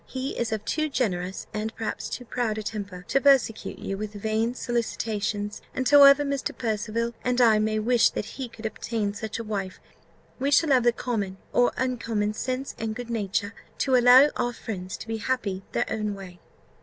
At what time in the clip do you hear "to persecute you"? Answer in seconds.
3.07-3.99